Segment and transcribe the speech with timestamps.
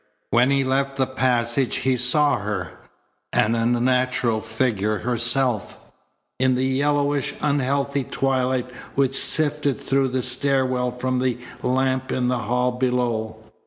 [0.31, 2.71] When he left the passage he saw her,
[3.31, 5.77] an unnatural figure herself,
[6.39, 12.29] in the yellowish, unhealthy twilight which sifted through the stair well from the lamp in
[12.29, 13.43] the hall below.